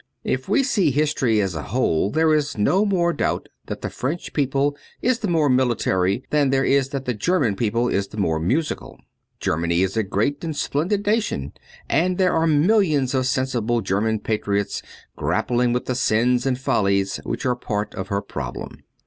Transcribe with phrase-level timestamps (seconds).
[0.23, 4.33] If we see history as a whole there is no more doubt that the French
[4.33, 8.39] people is the more military than there is that the German people is the more
[8.39, 8.97] musical.
[9.39, 11.53] Germany is a great and splendid nation;
[11.87, 14.81] and there are millions of sensible German patriots
[15.15, 18.79] grappling with the sins and follies which are part of her problem.